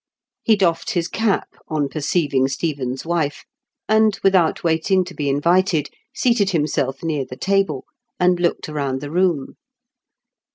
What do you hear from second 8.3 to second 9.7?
looked around the room.